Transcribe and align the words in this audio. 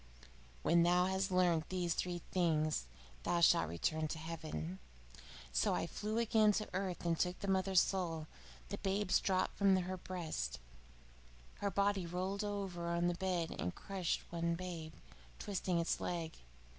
When 0.63 0.81
thou 0.81 1.05
has 1.05 1.29
learnt 1.29 1.69
these 1.69 1.93
things, 1.93 2.87
thou 3.21 3.39
shalt 3.39 3.69
return 3.69 4.07
to 4.07 4.17
heaven.' 4.17 4.79
So 5.51 5.75
I 5.75 5.85
flew 5.85 6.17
again 6.17 6.53
to 6.53 6.67
earth 6.73 7.05
and 7.05 7.19
took 7.19 7.37
the 7.37 7.47
mother's 7.47 7.81
soul. 7.81 8.25
The 8.69 8.79
babes 8.79 9.19
dropped 9.19 9.57
from 9.59 9.75
her 9.75 9.97
breasts. 9.97 10.57
Her 11.59 11.69
body 11.69 12.07
rolled 12.07 12.43
over 12.43 12.87
on 12.87 13.09
the 13.09 13.13
bed 13.13 13.51
and 13.59 13.75
crushed 13.75 14.23
one 14.31 14.55
babe, 14.55 14.93
twisting 15.37 15.77
its 15.77 15.99
leg. 16.01 16.33